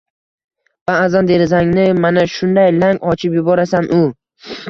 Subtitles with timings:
[0.91, 4.01] Ba’zan derazangni mana shunday lang ochib yuborasan-u